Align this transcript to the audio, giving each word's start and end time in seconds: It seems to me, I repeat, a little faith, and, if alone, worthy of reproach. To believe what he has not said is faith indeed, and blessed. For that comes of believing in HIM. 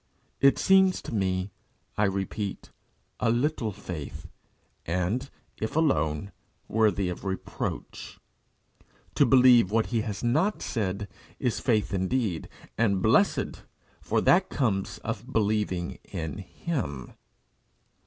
It 0.39 0.57
seems 0.57 0.99
to 1.03 1.13
me, 1.13 1.51
I 1.95 2.05
repeat, 2.05 2.71
a 3.19 3.29
little 3.29 3.71
faith, 3.71 4.25
and, 4.83 5.29
if 5.57 5.75
alone, 5.75 6.31
worthy 6.67 7.07
of 7.09 7.23
reproach. 7.23 8.19
To 9.13 9.27
believe 9.27 9.69
what 9.69 9.85
he 9.93 10.01
has 10.01 10.23
not 10.23 10.63
said 10.63 11.07
is 11.37 11.59
faith 11.59 11.93
indeed, 11.93 12.49
and 12.79 12.99
blessed. 12.99 13.61
For 14.01 14.21
that 14.21 14.49
comes 14.49 14.97
of 15.03 15.31
believing 15.31 15.99
in 16.05 16.39
HIM. 16.39 17.13